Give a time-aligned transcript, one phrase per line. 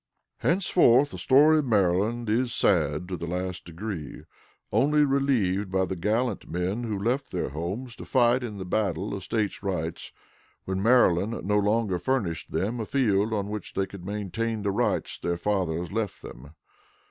[0.39, 4.23] Henceforth the story of Maryland is sad to the last degree,
[4.71, 9.21] only relieved by the gallant men who left their homes to fight the battle of
[9.21, 10.11] State rights
[10.65, 15.19] when Maryland no longer furnished them a field on which they could maintain the rights
[15.19, 16.55] their fathers left them.